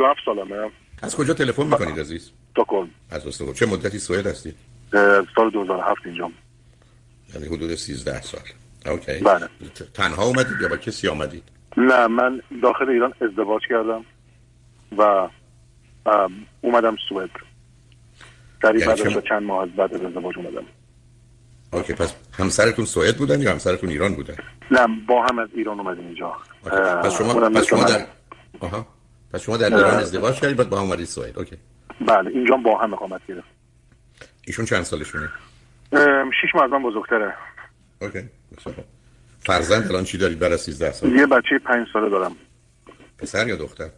[0.00, 0.70] 37 سالمه.
[1.02, 4.54] از کجا تلفن می‌کنید عزیز؟ استکهلم از استکهلم چه مدتی سوئد هستید؟
[5.36, 6.30] سال 2007 اینجا.
[7.34, 8.40] یعنی حدود 13 سال.
[8.86, 9.12] اوکی.
[9.12, 9.48] بله.
[9.94, 11.42] تنها اومدید یا با کسی آمدید؟
[11.76, 14.04] نه من داخل ایران ازدواج کردم
[14.98, 15.28] و
[16.60, 17.30] اومدم سوئد.
[18.62, 20.64] سریع یعنی بعد از چند ماه از بعد از ازدواج اومدم.
[21.72, 24.36] اوکی پس همسرتون سوئد بودن یا همسرتون ایران بودن؟
[24.70, 26.32] نه با هم از ایران اومدیم اینجا.
[27.04, 27.84] پس شما پس شما.
[27.84, 28.06] در
[28.60, 28.86] آها.
[29.32, 31.38] پس شما در ایران ازدواج کردید بعد با هم اومدید سوئد.
[31.38, 31.56] اوکی.
[32.00, 33.48] بله اینجا با هم اقامت گرفت
[34.46, 35.28] ایشون چند سالشونه؟
[36.40, 37.34] شیش ماه از من بزرگتره.
[38.00, 38.74] OK بسیار.
[39.40, 42.36] فرزند الان چی دارید از 13 سال؟ یه بچه پنج ساله دارم.
[43.18, 43.90] پسر یا دختر؟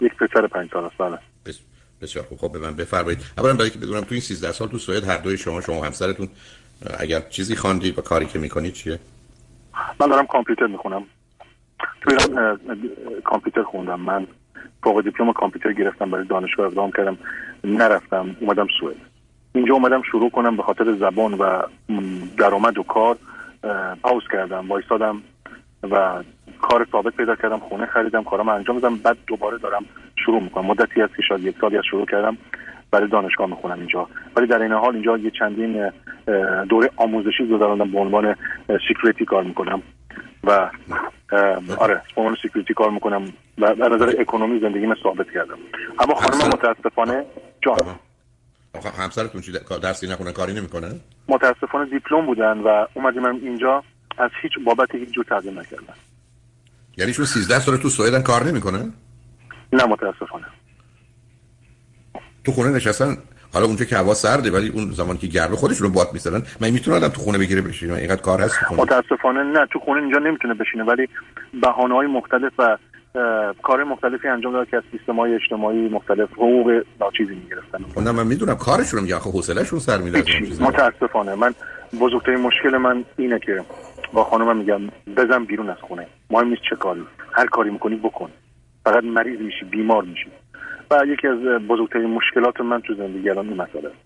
[0.00, 1.18] یک پسر پنج ساله است بله.
[1.46, 1.58] بس...
[2.02, 2.38] بسیار خوب.
[2.38, 3.18] خب به من بفرمایید.
[3.38, 6.28] اولا برای که بدونم تو این 13 سال تو سوئد هر دوی شما شما همسرتون
[6.98, 8.98] اگر چیزی خواندید و کاری که می‌کنید چیه؟
[10.00, 11.02] من دارم کامپیوتر می‌خونم.
[12.00, 12.58] تو ایران
[13.24, 14.00] کامپیوتر خوندم.
[14.00, 14.26] من
[14.82, 17.18] فوق دیپلم کامپیوتر گرفتم برای دانشگاه اقدام کردم.
[17.64, 18.96] نرفتم اومدم سوئد.
[19.52, 21.62] اینجا اومدم شروع کنم به خاطر زبان و
[22.36, 23.16] درآمد و کار
[24.02, 25.22] پاوز کردم وایسادم
[25.90, 26.22] و
[26.60, 28.96] کار ثابت پیدا کردم خونه خریدم کارم انجام دادم.
[28.96, 29.84] بعد دوباره دارم
[30.24, 30.66] شروع می‌کنم.
[30.66, 32.36] مدتی از که شاید یک سالی از شروع کردم
[32.90, 34.08] برای دانشگاه می‌خونم اینجا.
[34.36, 35.90] ولی در این حال اینجا یه چندین
[36.68, 38.36] دوره آموزشی گذراندم به عنوان
[38.88, 39.82] security کار می‌کنم
[40.44, 40.70] و
[41.78, 45.58] آره به عنوان security کار می‌کنم و از نظر ekonomi زندگیم ثابت کردم.
[45.98, 47.24] اما خانم متاسفانه
[47.62, 47.78] جان.
[48.98, 53.84] همسرتون چی درسی نخونن کاری نمی‌کنن متاسفانه دیپلم بودن و اومدیم اینجا
[54.18, 55.94] از هیچ بابت هیچ جور تقدیم نکردن.
[56.96, 58.92] یعنی شون 13 سال تو سوئدن کار نمی‌کنن
[59.72, 60.46] نه متاسفانه.
[62.44, 63.16] تو خونه نشستن
[63.54, 66.70] حالا اونجا که هوا سرده ولی اون زمان که گرمه خودشون رو باد می‌زنن من
[66.70, 70.54] می‌تونه آدم تو خونه بگیره بشینه اینقدر کار هست متاسفانه نه تو خونه اینجا نمی‌تونه
[70.54, 71.08] بشینه ولی
[71.62, 72.76] بهانه های مختلف و
[73.62, 77.78] کار مختلفی انجام داد که از سیستم های اجتماعی مختلف حقوق ناچیزی می‌گرفتن.
[77.94, 80.24] خب نه من می‌دونم کارشون رو میگه آخه حوصله‌شون سر میره.
[80.60, 81.34] متاسفانه.
[81.34, 81.54] من
[82.00, 83.64] بزرگترین مشکل من اینه که
[84.12, 84.80] با خانمم میگم
[85.16, 86.06] بزن بیرون از خونه.
[86.30, 87.04] مهم نیست چه کاری.
[87.32, 88.30] هر کاری می‌کنی بکن.
[88.84, 90.26] فقط مریض میشی بیمار میشی.
[90.90, 93.88] و یکی از بزرگترین مشکلات من تو زندگی الان این مسئله.
[93.88, 93.96] است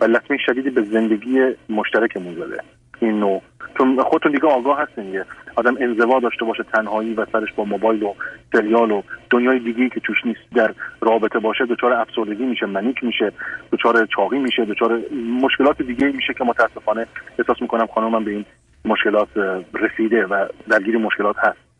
[0.00, 2.60] و لطمه شدیدی به زندگی مشترکمون زده.
[3.00, 3.42] این نوع.
[3.78, 5.24] چون خودتون دیگه آگاه هستین دیگه
[5.56, 8.14] آدم انزوا داشته باشه تنهایی و سرش با موبایل و
[8.52, 13.32] سریال و دنیای دیگه که توش نیست در رابطه باشه دچار افسردگی میشه منیک میشه
[13.72, 15.00] دچار چاقی میشه دچار
[15.42, 17.06] مشکلات دیگه میشه که متاسفانه
[17.38, 18.44] احساس می‌کنم خانمم به این
[18.84, 19.28] مشکلات
[19.74, 21.71] رسیده و درگیر مشکلات هست.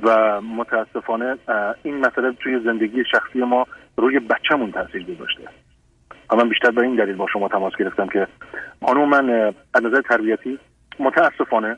[0.00, 1.36] و متاسفانه
[1.82, 3.66] این مسئله توی زندگی شخصی ما
[3.96, 5.42] روی بچه‌مون تاثیر گذاشته.
[6.30, 8.26] و من بیشتر به این دلیل با شما تماس گرفتم که
[8.86, 9.30] خانم من
[9.74, 10.58] از نظر تربیتی
[10.98, 11.76] متاسفانه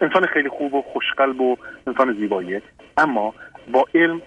[0.00, 2.62] انسان خیلی خوب و خوشقلب و انسان زیباییه.
[2.96, 3.34] اما
[3.72, 4.22] با علم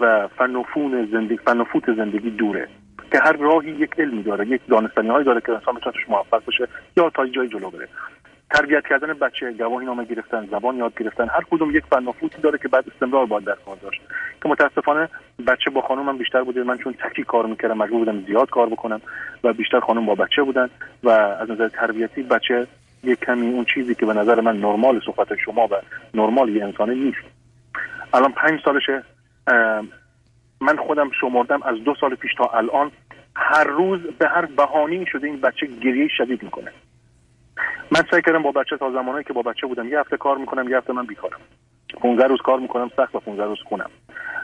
[0.00, 2.68] و فن و فون زندگی فن و فوت زندگی دوره
[3.12, 6.42] که هر راهی یک علمی داره یک دانستنی هایی داره که انسان بتونه توش موفق
[6.46, 7.88] بشه یا تا جای جلو بره.
[8.54, 12.04] تربیت کردن بچه گواهی نامه گرفتن زبان یاد گرفتن هر کدوم یک فن
[12.42, 14.00] داره که بعد استمرار باید در کار داشت.
[14.42, 15.08] که متاسفانه
[15.46, 16.62] بچه با خانومم بیشتر بوده.
[16.62, 19.00] من چون تکی کار می‌کردم مجبور بودم زیاد کار بکنم
[19.44, 20.70] و بیشتر خانم با بچه بودن
[21.02, 22.66] و از نظر تربیتی بچه
[23.04, 25.74] یک کمی اون چیزی که به نظر من نرمال صحبت شما و
[26.14, 27.24] نرمال یه انسانه نیست.
[28.14, 29.02] الان پنج سالشه.
[30.60, 32.90] من خودم شمردم از دو سال پیش تا الان.
[33.36, 36.72] هر روز به هر بهانه‌ای شده این بچه گریه شدید می‌کنه.
[37.90, 40.68] من سعی کردم با بچه تا زمانی که با بچه بودم یه هفته کار می‌کنم
[40.68, 41.40] یه هفته من بیکارم.
[42.00, 43.90] 15 روز کار می‌کنم سخت و 15 روز خونم.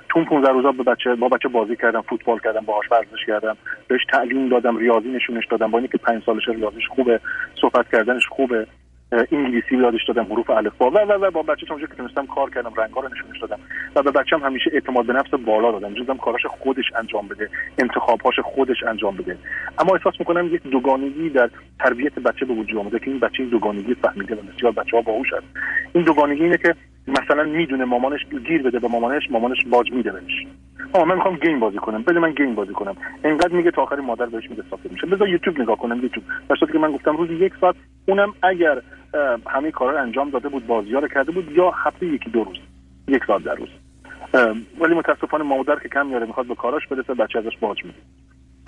[0.09, 3.57] تو اون 15 روزا به بچه با بچه بازی کردم فوتبال کردم باهاش ورزش کردم
[3.89, 5.71] بهش تعلیم دادم ریاضی نشونش دادم.
[5.71, 7.21] با اینکه 5 سالش ریاضیش خوبه
[7.61, 8.67] صحبت کردنش خوبه.
[9.13, 12.73] انگلیسی یادش دادم حروف الفبا و و و با بچه اونجا که تونستم کار کردم
[12.77, 13.59] رنگا رو نشونش دادم.
[13.97, 15.95] و به بچه‌م همیشه اعتماد به نفس بالا دادم.
[15.95, 19.37] جزم کاراش خودش انجام بده انتخابهاش خودش انجام بده.
[19.79, 21.51] اما احساس می‌کنم یک دوگانگی در
[21.81, 25.03] تربیت بچه به وجود آمده که این بچه این دوگانگی فهمیده و بسیار بچه ها
[25.03, 25.47] باهوش هست.
[25.93, 26.75] این دوگانگی اینه که
[27.09, 30.47] مثلا می‌دونه مامانش گیر بده به مامانش مامانش باج میده بهش.
[30.93, 32.03] آه من می‌خوام گیم بازی کنم.
[32.03, 32.97] بده من گیم بازی کنم.
[33.25, 35.07] انقدر میگه تا آخر مادر بهش میگه صافه میشه.
[35.07, 36.25] بذار یوتیوب نگاه کنم یوتیوب.
[36.49, 37.75] در که من گفتم روزی یک ساعت
[38.09, 38.83] اونم اگر
[39.47, 42.57] همه کارا رو انجام داده بود بازی رو کرده بود یا هفته یکی دو روز
[43.09, 43.69] یک ساعت در روز.
[44.81, 47.99] ولی متاسفانه مادر که کم میاره می‌خواد به کاراش برسه بچه ازش باج میده.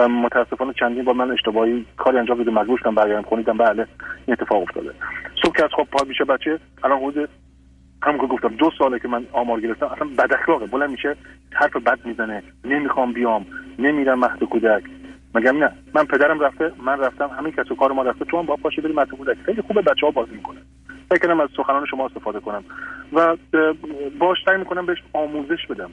[0.09, 3.87] متاسفانه چندین بار من اشتباهی کاری انجام داده مجبور شدم برگردم خونه دیدم بله
[4.27, 4.91] این اتفاق افتاده.
[5.43, 7.29] صبح که از خواب پا میشه بچه الان حدود
[8.03, 11.17] هم که گفتم دو ساله که من آمار گرفتم اصلا بد اخلاقه بلند میشه
[11.53, 13.47] حرف بد می‌زنه نمی‌خوام بیام
[13.79, 14.83] نمیرم مهد کودک.
[15.34, 18.46] مگم نه؟ من پدرم رفته من رفتم همین کس و کار ما رفته تو هم
[18.46, 20.58] با پاشه بریم مهد کودک خیلی خوبه بچه ها بازی می‌کنه
[21.11, 22.64] فکر کنم از سخنان شما استفاده کنم.
[23.12, 23.37] و
[24.19, 25.90] باش سعی می‌کنم بهش آموزش بدم.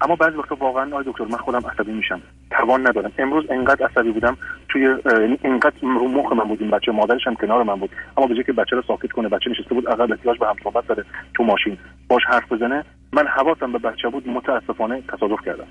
[0.00, 2.20] اما بعضی وقتا واقعا آی دکتر من خودم عصبی میشم.
[2.50, 3.12] توان ندارم.
[3.18, 4.36] امروز انقدر عصبی بودم
[4.68, 7.90] توی یعنی انقدر رو مخ من بود این بچه مادرش هم کنار من بود.
[8.16, 10.86] اما به که بچه رو ساکت کنه بچه نشسته بود عقب احتیاج به هم صحبت
[10.86, 11.78] داره تو ماشین.
[12.08, 12.84] باش حرف بزنه.
[13.12, 15.66] من حواسم به بچه بود متاسفانه تصادف کردم.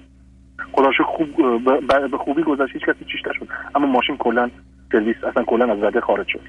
[0.74, 1.30] خداش خوب
[2.12, 3.48] به خوبی گذشت هیچ کسی چیش نشد.
[3.76, 4.50] اما ماشین کلا
[4.92, 6.40] سرویس اصلا کلا از رده خارج شد.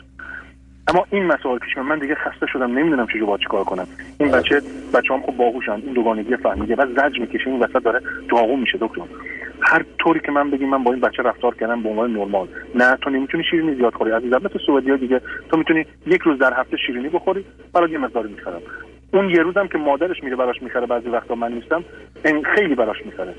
[0.89, 3.87] اما این مسائل پیش من دیگه خسته شدم نمی‌دونم چجوری باید چیکار کنم.
[4.21, 4.63] این بچه
[4.95, 7.51] بچه هم خوب باهوشن این دوگانگی فهمیده و زج می‌کشه.
[7.51, 8.01] این وسط داره
[8.31, 9.03] داغون میشه دکتر.
[9.61, 12.49] هر طوری که من بگیم من با این بچه رفتار کردم به عنوان نرمال.
[12.75, 14.11] نه تو نمی‌تونی شیرینی زیاد خوری.
[14.11, 15.21] عزیزم مثل سعودی دیگه
[15.51, 17.45] تو می‌تونی یک روز در هفته شیرینی بخوری
[17.75, 18.61] برای یه مقداری می‌خرم.
[19.13, 21.85] اون یه روزم که مادرش میره براش می‌خره بعضی وقتا من نیستم
[22.55, 23.35] خیلی براش می‌خره.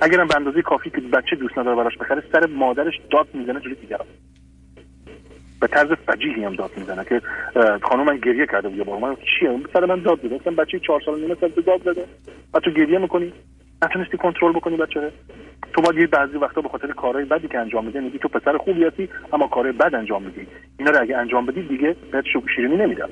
[0.00, 3.74] اگرم به اندازه کافی که بچه دوست نداره براش بخره سر مادرش داد می‌زنه جلوی
[3.74, 4.06] دیگران.
[5.60, 7.20] به طرز فجیحی هم داد می‌زنه که
[7.82, 10.78] خانم من گریه کرده بود یه بار من چیه؟ سر من داد بده گفتم بچه
[10.78, 12.04] چهار سال نیمه سال داد بده
[12.54, 13.32] و تو گریه می‌کنی؟
[13.82, 15.12] نتونستی کنترل بکنی بچه؟
[15.72, 18.56] تو باید یه بعضی وقتا به خاطر کارهای بدی که انجام میدی میگی تو پسر
[18.56, 20.46] خوبی هستی اما کارهای بد انجام میدی.
[20.78, 22.24] اینا رو اگه انجام بدی دیگه بهت
[22.56, 23.08] شیرینی نمیدم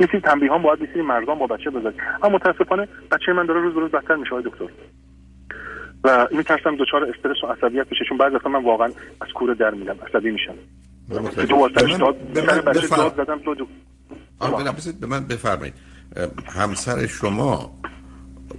[0.00, 1.96] یه سری تنبیه هم باید بسیاری مردان با بچه بذاری.
[2.22, 4.68] اما متاسفانه بچه من داره روز به روز بدتر میشه دکتر.
[6.06, 8.86] و میترسم دچار استرس و عصبیت بشه چون بعضی وقتا من واقعا
[9.20, 10.54] از کوره در میرم عصبی میشم.
[11.48, 11.56] تو
[15.00, 15.74] به من بفرمایید.
[16.46, 17.70] همسر شما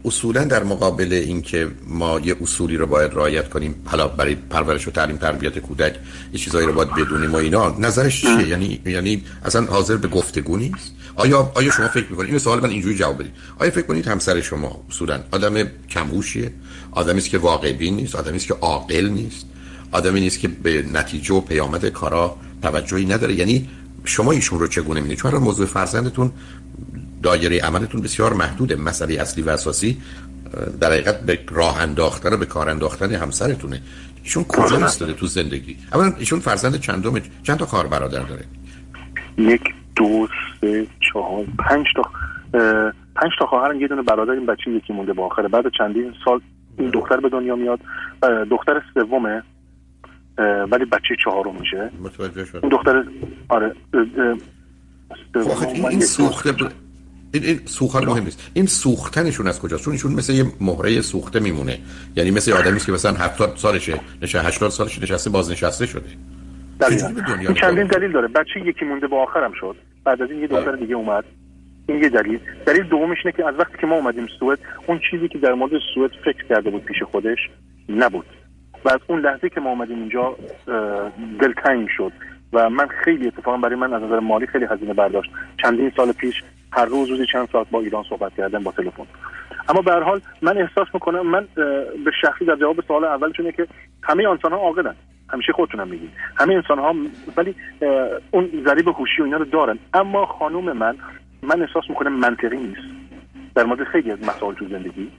[0.05, 4.91] اصولا در مقابل اینکه ما یه اصولی رو باید رعایت کنیم حالا برای پرورش و
[4.91, 5.95] تعلیم تربیت کودک
[6.33, 10.57] یه چیزایی رو باید بدونیم و اینا نظرش چیه؟ یعنی یعنی اصلا حاضر به گفتگو
[10.57, 13.31] نیست؟ آیا آیا شما فکر می‌کنید؟ این سوال من اینجوری جواب بدید.
[13.59, 16.51] آیا فکر کنید همسر شما اصولا آدم کمهوشیه؟
[16.91, 19.45] آدمی است که واقع بین نیست آدمی است که عاقل نیست
[19.91, 23.33] آدمی نیست که به نتیجه و پیامد کارا توجهی نداره.
[23.33, 23.69] یعنی
[24.03, 26.31] شما ایشون رو چگونه می‌بینید؟ چون موضوع فرزندتون
[27.23, 29.97] دایره عملتون بسیار محدوده مسئله اصلی و اساسی
[30.81, 33.81] در حقیقت به راه انداختن و به کار انداختن همسرتونه.
[34.23, 38.43] ایشون کجا ایستاده تو زندگی؟ اولا ایشون فرزند چندم چند تا کار برادر داره؟
[39.37, 39.61] یک
[39.95, 40.27] دو
[40.61, 42.01] سه چهار پنج تا
[43.15, 45.47] پنج تا خواهرن یه دونه برادر این بچه یکی مونده با آخره.
[45.47, 46.41] بعد چندین سال
[46.77, 47.79] این دختر به دنیا میاد.
[48.51, 49.43] دختر سومه
[50.71, 51.91] ولی بچه چهارم میشه.
[52.03, 53.03] متوجه شد این دختر
[53.49, 53.75] آره
[55.33, 56.55] خب این, این سوخته.
[57.33, 58.51] این, این سوخت مهم نیست.
[58.53, 61.79] این سوختنشون از کجاست؟ چون ایشون مثل یه مهره سوخته میمونه.
[62.15, 66.09] یعنی مثل آدمی که مثلا 70 سالشه نشه 80 سالشه نشسته بازنشسته شده.
[66.89, 68.27] این چندین دلیل داره.
[68.27, 69.75] بچه یکی مونده با آخرم شد.
[70.03, 71.23] بعد از این یه دختر دیگه اومد.
[71.89, 72.39] این یه دلیل.
[72.65, 75.71] دلیل دومش اینه که از وقتی که ما اومدیم سوئد اون چیزی که در مورد
[75.93, 77.37] سوئد فکر کرده بود پیش خودش
[77.89, 78.25] نبود.
[78.85, 80.35] و از اون لحظه که ما اومدیم اینجا
[81.39, 82.11] دلتنگ شد.
[82.53, 85.31] و من خیلی اتفاقا برای من از نظر مالی خیلی هزینه برداشت.
[85.63, 89.03] چندین سال پیش هر روز روزی چند ساعت با ایران صحبت کردم با تلفن.
[89.69, 91.47] اما به هر حال من احساس می‌کنم من
[92.05, 93.67] به شخصی در جواب سوال اولشونه که
[94.03, 94.95] همه انسان ها عاقلن.
[95.29, 96.09] همیشه خودتونم میگید.
[96.37, 96.95] همه انسان ها
[97.37, 97.55] ولی
[98.31, 99.79] اون ذریب هوشی و اینا رو دارن.
[99.93, 100.95] اما خانوم من
[101.43, 102.81] من احساس می‌کنم منطقی نیست.
[103.55, 105.11] در مورد خیلی از مسائل تو زندگی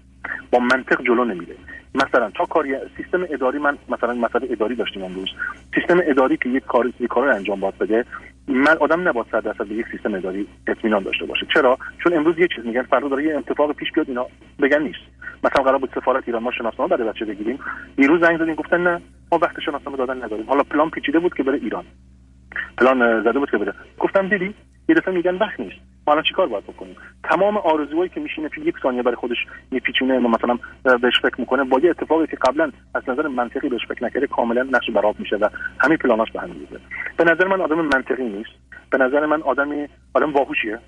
[0.51, 1.55] با منطق جلو نمیره.
[1.95, 5.29] مثلا تا کاری سیستم اداری من مثلا مثلا اداری داشتیم امروز.
[5.75, 8.05] سیستم اداری که یک کار یک کار انجام باید بده
[8.49, 11.47] من آدم نباید صد درصد به یک سیستم اداری اطمینان داشته باشه.
[11.55, 14.27] چرا؟ چون امروز یه چیز میگن فردا داره یه اتفاق پیش بیاد اینا
[14.59, 15.01] بگن نیست.
[15.45, 17.59] مثلا قرار بود سفارت ایران ما شناسنامه برای بچه بگیریم.
[17.97, 19.01] دیروز زنگ زدیم گفتن نه
[19.33, 20.47] ما وقت شناسنامه دادن نداریم.
[20.47, 21.85] حالا پلان پیچیده بود که بره ایران.
[22.79, 24.55] پلان زده بود که بره گفتم دیدی؟
[24.89, 25.77] یه دفعه میگن وقت نیست.
[26.07, 29.37] ما الان چیکار باید بکنیم؟ تمام آرزوهایی که میشینه تو یک ثانیه برای خودش
[29.71, 30.59] میپیچونه مثلا
[31.03, 34.63] بهش فکر می‌کنه با یه اتفاقی که قبلا از نظر منطقی بهش فکر نکرده کاملا
[34.63, 35.49] نقش براب میشه و
[35.81, 36.81] همین پلاناش به هم میریزه.
[37.17, 38.51] به نظر من آدم منطقی نیست.
[38.91, 40.79] به نظر من آدمی آدم باهوشیه.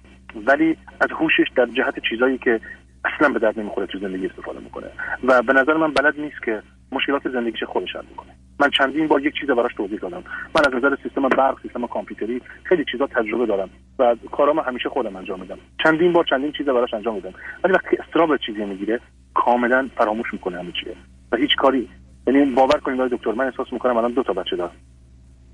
[0.46, 2.60] ولی از هوشش در جهت چیزایی که
[3.04, 4.86] اصلا به درد نمی‌خوره تو زندگی استفاده می‌کنه.
[5.24, 6.62] و به نظر من بلد نیست که
[6.92, 10.22] مشکلات زندگیش خودش حل کنه من چندین بار یک چیز براش توضیح دادم.
[10.54, 15.16] من از نظر سیستم برق سیستم کامپیوتری خیلی چیزا تجربه دارم و کارامو همیشه خودم
[15.16, 15.58] انجام میدم.
[15.84, 17.32] چندین بار چندین چیز براش انجام میدم.
[17.64, 19.00] ولی وقتی استراب چیزی می‌گیره
[19.34, 20.94] کاملا فراموش می‌کنه همه چیه.
[21.32, 21.88] و هیچ کاری
[22.26, 24.72] یعنی باور کنید دکتر من احساس می‌کنم الان دو تا بچه دارم.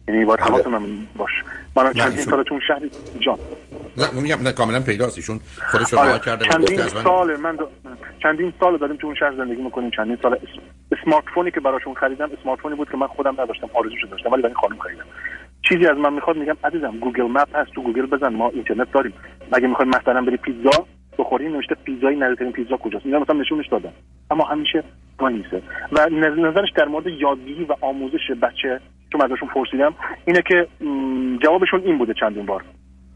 [0.09, 0.49] یعنی باید بله.
[0.49, 0.83] حواس من
[1.17, 1.31] باش
[1.77, 2.81] من چندین سال تو شهر
[3.21, 3.39] جان.
[3.97, 5.19] نه میگم نه کاملا پیداست.
[5.19, 6.19] ایشون خودش رو آره.
[6.19, 7.59] کرده چندین سال من
[8.23, 9.91] چندین سال داریم تو اون شهر زندگی می‌کنیم.
[9.91, 10.39] چندین سال
[10.93, 14.43] smartphone ی که براشون خریدم smartphone ی بود که من خودم نداشتم آرزوش داشتم ولی
[14.43, 15.05] برای خانم خریدم.
[15.63, 19.13] چیزی از من می‌خواد میگم عزیزم Google Map هست تو گوگل بزن ما اینترنت داریم.
[19.53, 20.87] اگه می‌خوای مثلا بری پیتزا
[21.19, 23.93] بخوری نوشته پیزای نزدیکترین پیتزا کجاست؟ میگم مثلا نشونش دادم
[24.31, 24.83] اما همیشه
[25.21, 25.63] نیسته
[25.93, 28.81] و نظرش در مورد یادگیری و آموزش بچه
[29.13, 30.67] چون ازشون پرسیدم اینه که
[31.43, 32.65] جوابشون این بوده چندین بار.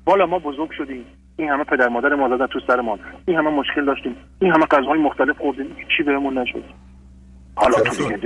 [0.07, 1.05] والا ما بزرگ شدیم.
[1.37, 2.99] این همه پدر مادر ما زدن تو سرمان.
[3.27, 4.17] این همه مشکل داشتیم.
[4.41, 5.77] این همه غذاهای مختلف خوردیم.
[5.97, 6.65] چی بهمون نشد.
[7.61, 7.77] حالا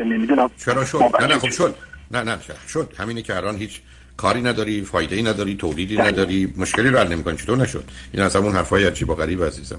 [0.04, 0.50] نمی‌دونم.
[0.64, 1.74] چرا شد؟ نه نه خب شد.
[2.10, 2.38] نه نه
[2.68, 2.92] شد.
[2.98, 3.80] همینه که الان هیچ
[4.16, 7.36] کاری نداری فایده ای نداری تولیدی نداری مشکلی رو حل نمی‌کنی.
[7.36, 9.78] چطور نشد؟ این از همون حرفای عجیب و غریب عزیزم.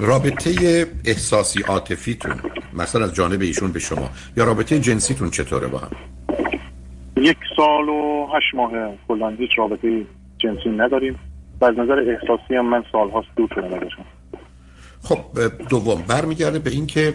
[0.00, 2.40] رابطه احساسی عاطفیتون
[2.72, 5.90] مثلا از جانب ایشون به شما یا رابطه جنسیتون چطوره با هم؟
[7.16, 8.70] یک سال و هشت ماه
[9.08, 10.06] کلا هیچ رابطه
[10.38, 11.18] جنسی نداریم.
[11.60, 14.04] و از نظر احساسی هم من سالهاست دور شدم
[15.02, 15.18] خب
[15.68, 17.14] دوم برمیگرده به اینکه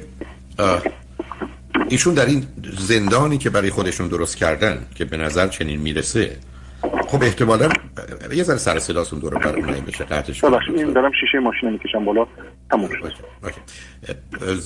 [1.89, 2.48] ایشون در این
[2.79, 6.38] زندانی که برای خودشون درست کردن که به نظر چنین می‌رسه
[7.08, 7.69] خب احتمالا
[8.34, 12.27] یه ذره سر صداتون دور بر اونایی بشه قطعش این دارم شیشه ماشین می‌کشم بالا
[12.72, 13.13] تموم شد.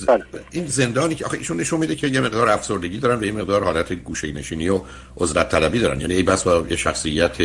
[0.06, 0.22] بله.
[0.50, 3.64] این زندانی که آخه ایشون نشون میده که یه مقدار افسردگی دارن و یه مقدار
[3.64, 4.80] حالت گوشه نشینی و
[5.20, 6.00] عزلت طلبی دارن.
[6.00, 7.36] یعنی ای بس با یه شخصیت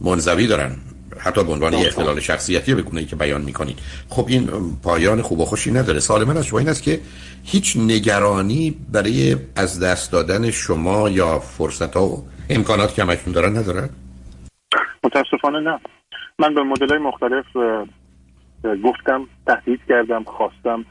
[0.00, 0.76] منزوی دارن.
[1.18, 3.78] حتی به عنوان یه اختلال شخصیتی به گونه که بیان می‌کنید.
[4.08, 4.48] خب این
[4.82, 6.00] پایان خوب و خوشی نداره.
[6.00, 7.00] سوال من از شما این است که
[7.44, 13.56] هیچ نگرانی برای از دست دادن شما یا فرصت ها و امکانات که همشون دارن
[13.56, 13.88] ندارن
[15.04, 15.80] متاسفانه نه.
[16.38, 17.44] من به مدل های مختلف
[18.84, 20.84] گفتم تهدید کردم خواستم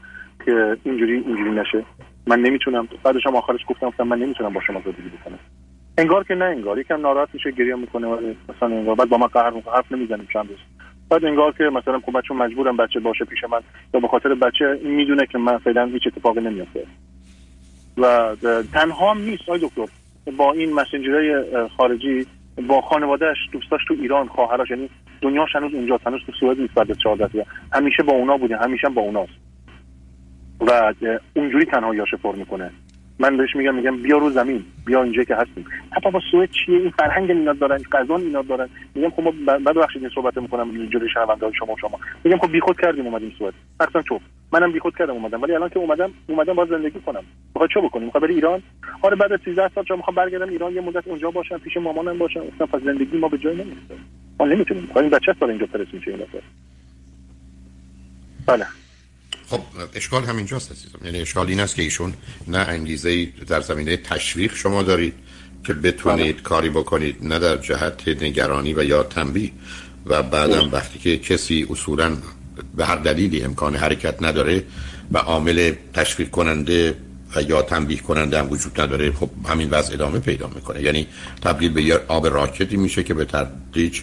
[0.44, 1.84] که اینجوری اینجوری نشه.
[2.26, 2.88] من نمی‌تونم.
[3.02, 5.38] بعدش هم آخرش گفتم گفتم من نمی‌تونم با شما زندگی بکنم.
[5.98, 6.78] انگار که نه انگار.
[6.78, 8.94] یکم ناراحت میشه گریه می‌کنه ولی مثلا انگار.
[8.94, 10.58] بعد با من قهر می‌کنه حرف نمی‌زنیم چند روز.
[11.10, 13.60] بعد انگار که مثلا خب بچه مجبورم بچه باشه پیش من
[13.94, 16.86] یا به خاطر بچه می‌دونه که من فعلا هیچ اتفاقی نمیافته.
[17.98, 18.36] و
[18.72, 19.86] تنها نیست آی دکتر.
[20.36, 21.42] با این مسنجرهای
[21.76, 22.26] خارجی
[22.68, 24.88] با خانوادهش دوستاش تو ایران خواهرش یعنی
[25.20, 29.02] دنیاش هنوز اونجا هنوز تو سوئد نیست بعد 14 همیشه با اونا بوده همیشه با
[29.02, 29.32] اوناست
[30.60, 30.94] و
[31.36, 32.70] اونجوری تنهاییاشو پر می‌کنه.
[33.18, 35.64] من بهش میگم میگم بیا رو زمین بیا اینجا که هستیم.
[35.92, 38.68] حتی با سوئد چیه؟ این فرهنگ اینا دارن قزان اینا دارن.
[38.94, 42.00] میگم خب بعد بخشید این صحبت می‌کنم جلوی شهرونده شما شما.
[42.24, 43.54] میگم خب بیخود کردیم اومدیم سوئد.
[43.80, 44.20] اصلا تو.
[44.52, 45.42] منم بیخود کردم اومدم.
[45.42, 47.22] ولی الان که اومدم اومدم با زندگی کنم.
[47.54, 48.62] می‌خواد چه بکنیم؟ می‌خواد بری ایران؟
[49.02, 52.18] آره بعد از 13 سال چون می‌خوام برگردم ایران یه مدت اونجا باشم پیش مامانم
[52.18, 52.40] باشم.
[52.54, 53.94] اصلا پس زندگی ما به جای نمی‌رسه.
[54.40, 54.90] ما نمی‌تونیم.
[54.96, 56.20] این بچه سال اینجا پرس میشه این
[58.46, 58.66] بله.
[59.50, 59.60] خب
[59.94, 60.98] اشکال همینجاست عزیزم.
[61.04, 62.14] یعنی اشکال این است که ایشون
[62.48, 65.14] نه انگیزه در زمینه تشویق شما دارید
[65.66, 66.42] که بتونید بله.
[66.42, 69.50] کاری بکنید نه در جهت نگرانی و یا تنبیه.
[70.06, 72.16] و بعدم وقتی که کسی اصولا
[72.76, 74.64] به هر دلیلی امکان حرکت نداره
[75.12, 76.94] و عامل تشویق کننده
[77.36, 80.82] و یا تنبیه کننده هم وجود نداره خب همین وضع ادامه پیدا می‌کنه.
[80.82, 81.06] یعنی
[81.42, 84.00] تبدیل به یه آب راکتی میشه که به تدریج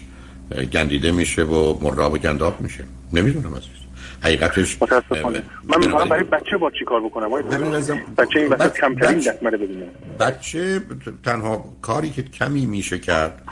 [0.72, 2.84] گندیده میشه و مرغاب گنداب میشه.
[3.12, 3.81] نمی‌دونم عزیز
[4.22, 5.42] حقیقتش متاسفانه.
[5.64, 7.30] من می‌خوام برای بچه با چی کار بکنم؟
[8.18, 9.86] بچه این وقت کمترین دستمره ببینه
[10.20, 10.82] بچه
[11.24, 13.42] تنها کاری که کمی میشه کرد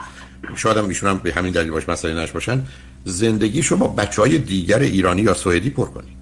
[0.55, 2.65] شاید هم ایشون هم به همین دلیل باش مسئله نش باشن
[3.05, 6.21] زندگی شما بچه های دیگر ایرانی یا سوئدی پر کنید.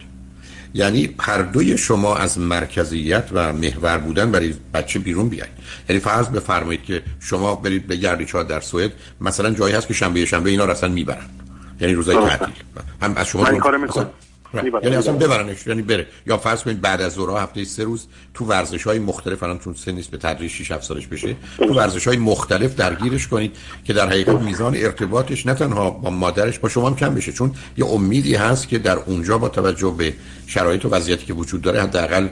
[0.73, 5.49] یعنی هر دوی شما از مرکزیت و محور بودن برای بچه بیرون بیاید
[5.89, 8.91] یعنی فرض بفرمایید که شما برید به گردیچا در سوئد
[9.21, 11.25] مثلا جایی هست که شنبه شنبه اینا رو اصلا می‌برن.
[11.81, 12.53] یعنی روزای تعطیل.
[13.01, 13.77] هم از شما من کار
[14.53, 15.67] یعنی اصلا ببرنش.
[15.67, 16.07] یعنی بره.
[16.27, 19.73] یا فرض کنید بعد از ظهر هفته سه روز تو ورزش های مختلف الان چون
[19.73, 21.35] سن نیست به تدریج 6 7 سالش بشه.
[21.57, 26.59] تو ورزش های مختلف درگیرش کنید که در حقیقت میزان ارتباطش نه تنها با مادرش
[26.59, 27.31] با شما هم کم بشه.
[27.31, 30.13] چون یه امیدی هست که در اونجا با توجه به
[30.47, 32.27] شرایط و وضعیتی که وجود داره حداقل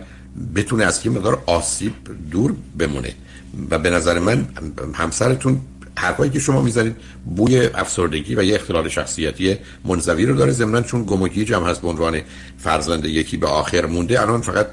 [0.55, 1.93] بتونه از یه مقدار آسیب
[2.31, 3.13] دور بمونه.
[3.69, 4.47] و به نظر من
[4.93, 5.61] همسرتون
[5.97, 6.95] حرفایی که شما می‌زنید
[7.35, 10.51] بوی افسردگی و یه اختلال شخصیتی منزوی رو داره.
[10.51, 12.21] ضمن چون گمگی جمع هست به عنوان
[12.57, 14.67] فرزند یکی به آخر مونده الان فقط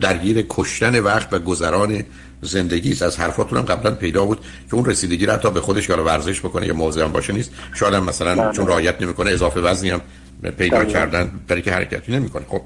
[0.00, 2.04] درگیر کشتن وقت و گذران
[2.42, 3.02] زندگی است.
[3.02, 4.38] از حرفاتون هم قبلا پیدا بود
[4.70, 7.50] که اون رسیدگی رو حتی به خودش یا ورزش بکنه یا موضوع هم باشه نیست.
[7.74, 8.52] شاید هم مثلا بله.
[8.52, 10.00] چون رعایت نمی‌کنه اضافه وزنی هم
[10.58, 10.92] پیدا بله.
[10.92, 12.44] کردن برای که حرکتی نمی‌کنه.
[12.48, 12.62] خب.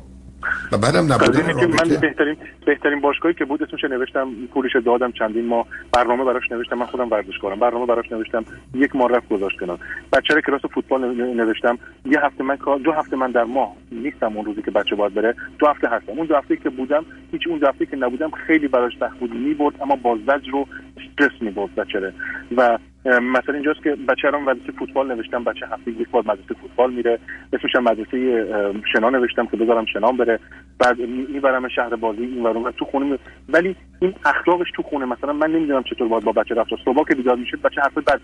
[0.73, 5.67] و بعدم نبوده من بهترین بهترین باشگاهی که بود اسمش نوشتم؟ پولش دادم چندین ما
[5.93, 7.59] برنامه براش نوشتم من خودم ورزشکارم.
[7.59, 8.45] برنامه براش نوشتم
[8.75, 9.79] یک ماه رفت گذاشت کنم
[10.13, 14.63] بچه کلاس فوتبال نوشتم یه هفته من دو هفته من در ماه نیستم اون روزی
[14.63, 15.35] که بچه باید بره.
[15.59, 16.13] دو هفته هستم.
[16.13, 19.35] اون دو هفته که بودم هیچ اون دو هفته که نبودم خیلی براش سخت بود.
[19.35, 20.67] می‌برد اما با زجر رو
[20.97, 22.13] استرس می‌برد بچه
[22.57, 26.93] و مثلا اینجاست که بچه هم مدرسه فوتبال نوشتم بچه هفته یک بار مدرسه فوتبال
[26.93, 27.19] میره.
[27.53, 28.47] اسمش مدرسه
[28.93, 30.39] شنا نوشتم که بذارم شنام بره.
[30.79, 33.19] بعد می‌برم شهر بازی این تو خونه
[33.49, 35.05] ولی این اخلاقش تو خونه.
[35.05, 36.71] مثلا من نمی‌دونم چطور باید با بچه رفت.
[36.85, 38.21] صبح که بیدار میشه بچه حرف بد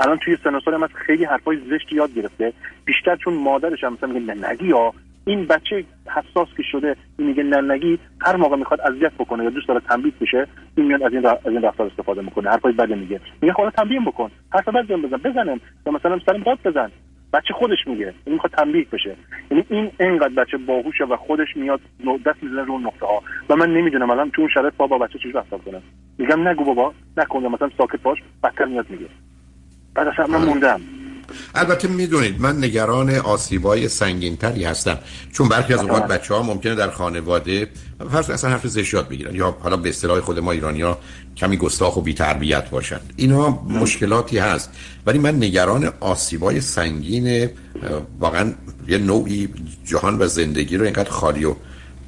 [0.00, 2.52] الان توی سن سال هم از خیلی حرفای زشت یاد گرفته.
[2.84, 4.92] بیشتر چون مادرش هم مثلا میگه نگی یا
[5.26, 9.68] این بچه حساس که شده این میگه نگی هر موقع می‌خواد اذیت بکنه یا دوست
[9.68, 12.50] داره تنبیه بشه این میاد از این از این رفتار استفاده می‌کنه.
[12.50, 13.20] حرفای بد میگه.
[13.42, 14.30] میگه خدا تنبیه بکن.
[14.52, 15.16] حرف بد بزن.
[15.16, 15.60] بزنم.
[15.86, 16.90] یا مثلا سرم داد بزن.
[17.32, 18.14] بچه خودش میگه.
[18.24, 19.16] این می‌خواد تنبیه بشه.
[19.50, 21.80] یعنی این انقدر بچه باهوشه و خودش میاد
[22.26, 25.34] دست می‌زنه رو نقطه ها و من نمی‌دونم الان تو اون شرایط بابا بچه چیش
[25.34, 25.82] رفتار کنم
[26.18, 26.94] میگم نگو بابا.
[27.16, 27.46] نکن.
[27.46, 28.18] مثلا ساکت باش.
[28.44, 29.06] بدتر میاد میگه.
[29.94, 30.80] بعد اصلا من موندم.
[31.54, 34.98] البته می‌دونید من نگران آسیبای سنگینتری هستم.
[35.32, 37.68] چون برخی از اوقات بچه ها ممکنه در خانواده
[38.12, 39.34] فرض اصلا حرف زشیات بگیرن.
[39.34, 40.98] یا حالا به اصطلاح خود ما ایرانیا
[41.36, 44.70] کمی گستاخ و بی تربیت باشن اینا مشکلاتی هست.
[45.06, 47.50] ولی من نگران آسیبای سنگین
[48.20, 48.52] واقعا
[48.88, 49.48] یه نوعی
[49.86, 51.54] جهان و زندگی رو اینقدر خالی و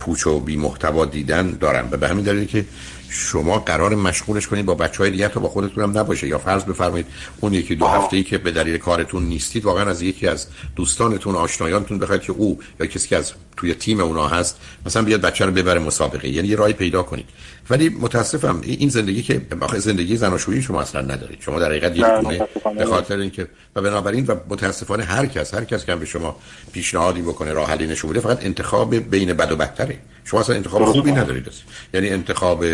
[0.01, 1.89] پوچ و بی محتوا دیدن دارم.
[1.91, 2.65] و به همین دلیل که
[3.09, 6.27] شما قرار مشغولش کنید با بچه های دیگه تا با خودتون هم نباشه.
[6.27, 7.07] یا فرض بفرمایید
[7.41, 10.47] اون یکی دو هفته ای که به دلیل کارتون نیستید واقعا از یکی از
[10.77, 15.21] دوستانتون آشنایانتون بخواید که او یا کسی که از توی تیم اونا هست مثلا بیاد
[15.21, 16.29] بچه رو ببره مسابقه.
[16.29, 17.27] یعنی یه راهی پیدا کنید.
[17.71, 21.41] ولی متاسفم این زندگی که آخه زندگی زناشویی شما اصلا ندارید.
[21.41, 22.49] شما در حقیقت یک خونه
[22.79, 26.37] به خاطر اینکه و بنابراین و متاسفانه هر کس هر کس که به شما
[26.73, 29.99] پیشنهادی بکنه راه حلی نشون بده فقط انتخاب بین بد و بدتره.
[30.25, 31.49] شما اصلا انتخاب خوبی ندارید.
[31.95, 32.65] یعنی انتخاب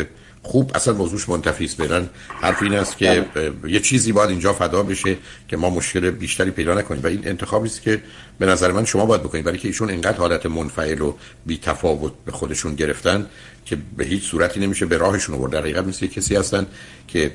[0.42, 1.80] خوب اصلا موضوعش منتفی است.
[2.40, 3.24] حرف این است که
[3.66, 5.16] یه چیزی باید اینجا فدا بشه
[5.48, 7.02] که ما مشکل بیشتری پیدا نکنیم.
[7.02, 8.02] و این انتخابی است که
[8.38, 9.44] به نظر من شما باید بکنید.
[9.44, 11.14] برای که ایشون اینقدر حالت منفعل و
[11.46, 13.26] بی تفاوت به خودشون گرفتن
[13.64, 15.52] که به هیچ صورتی نمیشه به راهشون آورد.
[15.52, 16.66] در حقیقت مثل کسی هستن
[17.08, 17.32] که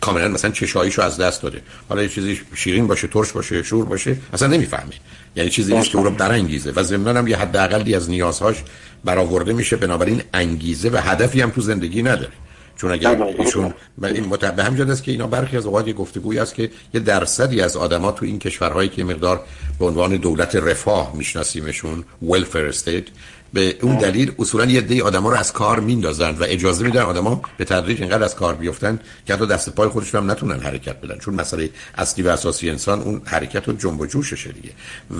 [0.00, 1.62] کاملا مثلا چشاییشو از دست داده.
[1.88, 4.92] حالا یه چیزی شیرین باشه ترش باشه شور باشه اصلا نمی‌فهمه.
[5.36, 6.72] یعنی چیزی نیست که او رو برانگیزه.
[6.76, 8.56] و ضمن هم یه حداقلی از نیازهاش
[9.04, 12.32] برآورده میشه بنابراین انگیزه و هدفی هم تو زندگی نداره.
[12.78, 16.54] چون اگر ایشون این به همین است که اینا برخی از اوقات یه گفتگویی است
[16.54, 19.40] که یه درصدی از آدما تو این کشورهایی که مقدار
[19.78, 23.04] به عنوان دولت رفاه میشناسیمشون ولفر استیت
[23.52, 27.42] به اون دلیل اصولا یه عده آدما رو از کار میندازن و اجازه میدن آدما
[27.56, 31.18] به تدریج اینقدر از کار بیفتن که حتی دست پای خودشون هم نتونن حرکت بدن.
[31.18, 34.70] چون مسئله اصلی و اساسی انسان اون حرکت و جنب و جوششه دیگه.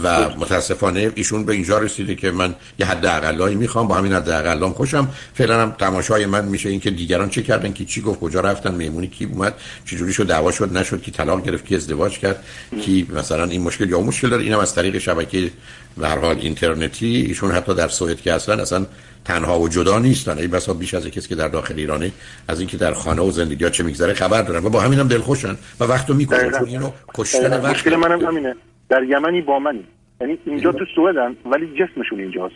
[0.03, 4.29] و متاسفانه ایشون به اینجا رسیده که من یه حد اقلایی می‌خوام با همین حد
[4.29, 5.09] اقلام خوشم.
[5.35, 9.07] فعلا هم تماشای من میشه اینکه دیگران چه کردن کی چی گفت کجا رفتن مهمونی
[9.07, 9.55] کی اومد
[9.85, 12.45] چه جوری شد دعوا شد نشد کی طلاق گرفت کی ازدواج کرد
[12.81, 14.43] کی مثلا این مشکل یا مشکل داره.
[14.43, 15.51] اینم از طریق شبکه
[15.99, 18.87] به هر حال اینترنتی ایشون حتی در سوئد که اصلا اصلا
[19.25, 20.39] تنها و جدا نیستن.
[20.39, 22.13] این بسا بیش از کسی که در داخل ایرانه
[22.49, 25.09] از اینکه در خانه و زندگی ها چه میگذره خبر دارن و با همین هم
[25.09, 26.51] دلخوشن و وقتو می‌کنن.
[26.51, 27.75] چون اینو کشتن وقت.
[27.75, 28.55] مشکل منم همینه.
[28.89, 29.85] در یمنی با منی.
[30.21, 32.55] یعنی اینجا تو سوئدن ولی جسمشون اینجاست.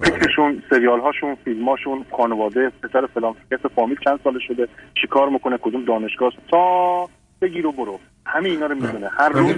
[0.00, 4.68] فکرشون سریال هاشون فیلم هاشون خانواده پسر فلان کس فامیل چند سال شده
[5.02, 7.08] چیکار می‌کنه کدوم دانشگاه تا
[7.42, 7.98] بگیر و برو.
[8.26, 9.08] همه اینا رو می‌دونه.
[9.08, 9.56] هر روز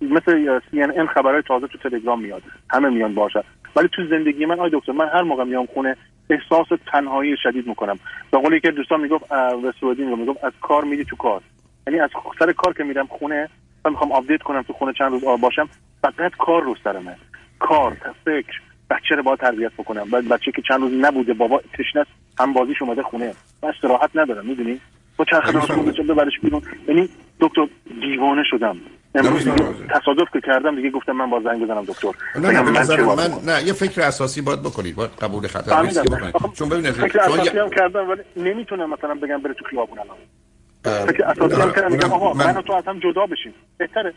[0.00, 2.42] مثل سی ان ان خبرهای تازه تو تلگرام میاد.
[2.70, 3.44] همه میان باشه
[3.76, 5.96] ولی تو زندگی من آی دکتر من هر موقع میام خونه
[6.30, 7.98] احساس تنهایی شدید می‌کنم.
[8.30, 9.28] به قول یکی دوستان می‌گفت
[9.62, 11.40] به سعودی می‌گفت از کار میری تو کار.
[11.86, 13.48] یعنی از سر کار که میرم خونه
[13.84, 15.68] و می‌خوام آپدیت کنم تو خونه چند روز باشم
[16.02, 17.16] فقط کار رو سرمه
[17.58, 18.60] کار فکر.
[18.90, 20.04] بچه رو با تربیت بکنم.
[20.10, 22.06] بعد بچه که چند روز نبوده بابا تشنه
[22.38, 23.34] هم بازیش اومده خونه.
[23.62, 24.80] بس راحت ندارم می‌دونی؟
[25.16, 26.62] با چرخ درست ببرش بیرون.
[26.88, 27.08] یعنی
[27.40, 27.66] دکتر
[28.00, 28.76] دیوانه شدم.
[29.90, 32.10] تصادف که کردم دیگه گفتم من با زنگ بزنم دکتر.
[32.36, 34.96] نه نه من, من نه یه فکر اساسی باید بکنید.
[34.96, 36.34] باید قبول خطر ریسکی بکنید.
[36.58, 41.06] چون ببینید فکر اساسی هم کردم ولی نمی‌تونم مثلا بگم بره تو خیابون الان.
[41.06, 44.14] فکر اساسی هم کردم میگم آقا من تو از هم جدا بشیم بهتره.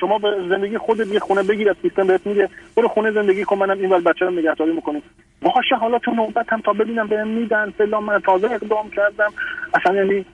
[0.00, 3.58] شما به زندگی خودت یه خونه بگیر از سیستم بهت میگه برو خونه زندگی کن
[3.58, 5.02] منم اینور بچه‌رو نگهداری می‌کنیم.
[5.44, 9.32] باشه حالا تو نوبت هم تا ببینم بهم میدن فلان من تازه اقدام کردم.
[9.74, 10.26] اصلا یعنی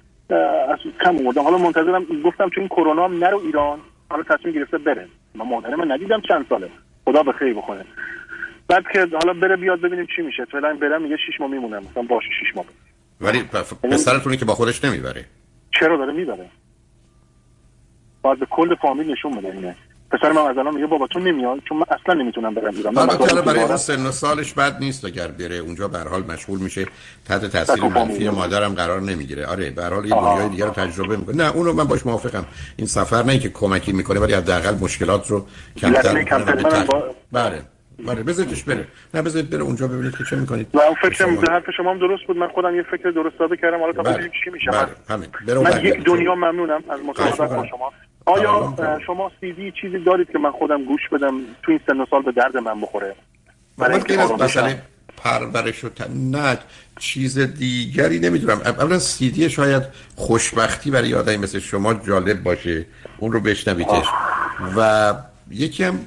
[0.69, 1.43] از کم اومدم.
[1.43, 3.79] حالا منتظرم گفتم تو این کرونا هم نرو ایران
[4.11, 5.09] حالا تصمیم گرفته بره.
[5.35, 6.69] من مادر من ندیدم چند ساله.
[7.05, 7.85] خدا به خیر بکنه
[8.69, 10.45] بعد که حالا بره بیاد ببینیم چی میشه.
[10.45, 11.83] فعلا برم میگه 6 ماه میمونم.
[11.91, 12.65] مثلا باشه 6 ماه.
[13.21, 13.43] ولی
[13.83, 15.25] پسرتونی که با خودش نمی‌بره.
[15.81, 16.47] چرا داره می‌بره؟
[18.23, 19.77] باید به کل فامیل نشون بده اینه.
[20.11, 23.43] پسر من از الان میگه بابا تو نمیاد چون من اصلا نمی‌تونم برم ایران البته
[23.43, 26.87] برای اون سن و سالش بد نیست اگر بره اونجا به حال مشغول میشه.
[27.29, 29.47] تحت تاثیر منفی مادرم قرار نمی‌گیره.
[29.47, 31.37] آره به هر حال این دنیای دیگه رو تجربه می‌کنه.
[31.37, 32.45] نه اونو من باش موافقم.
[32.77, 35.47] این سفر نه که کمکی می‌کنه ولی حداقل مشکلات رو
[35.77, 36.65] کمتر می‌کنه.
[37.33, 37.63] بله.
[38.07, 38.87] بله بذارش بره.
[39.15, 41.41] نه بذارید بره اونجا ببینید که چه می‌کنید و اون شما...
[41.49, 42.37] حرف شما هم درست بود.
[42.37, 43.81] من خودم یه فکر درست داده کردم.
[43.81, 44.13] حالا تا بله.
[44.13, 44.71] ببینیم چی میشه.
[44.71, 44.89] بله.
[45.09, 45.29] همین.
[45.65, 46.83] من یک دنیا ممنونم.
[46.91, 47.93] از مصاحبت با شما.
[48.31, 52.23] آیا شما سیدی چیزی دارید که من خودم گوش بدم؟ تو این سن و سال
[52.23, 53.15] به درد من بخوره.
[53.79, 54.17] برای اینکه
[55.17, 56.59] پرورش و نه
[56.99, 58.61] چیز دیگری نمی‌دونم.
[58.61, 59.83] اولا سیدی شاید
[60.17, 62.87] خوشبختی برای آدمی مثل شما جالب باشه.
[63.19, 64.07] اون رو بشنویدش.
[64.77, 65.15] و
[65.51, 65.99] یکی هم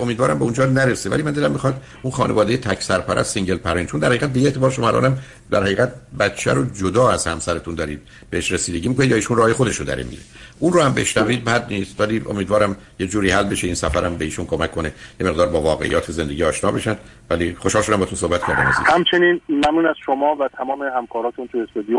[0.00, 4.00] امیدوارم به اونجا نرسه ولی من دلم می‌خواد اون خانواده تک سرپرست single parent چون
[4.00, 5.18] در حقیقت به اعتبار شما الانم
[5.50, 9.76] در حقیقت بچه رو جدا از همسرتون دارید بهش رسیدگی می‌کنید یا ایشون راه خودش
[9.76, 10.22] رو داره میره
[10.58, 12.00] اون رو هم بشنوید بد نیست.
[12.00, 15.60] ولی امیدوارم یه جوری حل بشه این سفرم به ایشون کمک کنه یه مقدار با
[15.60, 16.96] واقعیات زندگی آشنا بشن.
[17.30, 21.98] ولی خوشحال شدم تو صحبت کردم همچنین ممنون از شما و تمام همکاراتون تو استودیو.